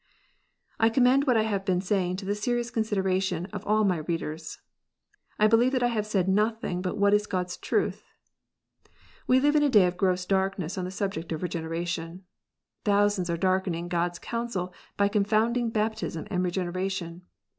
I 0.79 0.89
commend 0.89 1.27
what 1.27 1.37
I 1.37 1.43
have 1.43 1.63
been 1.63 1.79
saying 1.79 2.15
to 2.15 2.25
the 2.25 2.33
serious 2.33 2.71
considera 2.71 3.21
tion 3.21 3.45
of 3.53 3.63
all 3.67 3.83
my 3.83 3.97
readers. 3.97 4.57
I 5.37 5.45
believe 5.45 5.73
that 5.73 5.83
I 5.83 5.89
have 5.93 6.07
said 6.07 6.27
nothing 6.27 6.81
but 6.81 6.97
what 6.97 7.13
is 7.13 7.27
God 7.27 7.45
s 7.45 7.55
truth. 7.57 8.03
We 9.27 9.39
live 9.39 9.55
in 9.55 9.61
a 9.61 9.69
day 9.69 9.85
of 9.85 9.97
gross 9.97 10.25
darkness 10.25 10.75
on 10.75 10.85
the 10.85 10.89
subject 10.89 11.31
of 11.31 11.43
Regeneration. 11.43 12.23
Thousands 12.83 13.29
are 13.29 13.37
darkening 13.37 13.89
God 13.89 14.09
s 14.09 14.17
counsel 14.19 14.73
by 14.97 15.07
confounding 15.07 15.69
baptism 15.69 16.25
and 16.31 16.43
Regeneration. 16.43 17.21